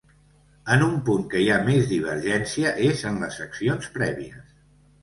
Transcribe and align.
En 0.75 0.85
un 0.85 0.95
punt 1.09 1.27
que 1.33 1.43
hi 1.43 1.51
ha 1.51 1.59
més 1.67 1.85
divergència 1.91 2.73
és 2.89 3.05
en 3.13 3.25
les 3.27 3.41
accions 3.49 3.97
prèvies. 4.01 4.55